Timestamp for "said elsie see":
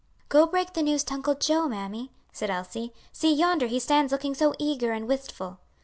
2.33-3.31